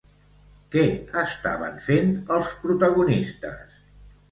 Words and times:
Què 0.75 0.85
estaven 1.23 1.77
fent 1.89 2.11
els 2.39 2.51
protagonistes? 2.65 3.81